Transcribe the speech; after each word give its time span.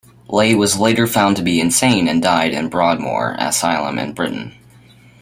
Ley 0.27 0.55
was 0.55 0.79
later 0.79 1.05
found 1.05 1.35
to 1.35 1.43
be 1.43 1.61
insane 1.61 2.07
and 2.07 2.23
died 2.23 2.53
in 2.53 2.69
Broadmoor 2.69 3.35
Asylum 3.37 3.99
in 3.99 4.13
Britain. 4.13 4.55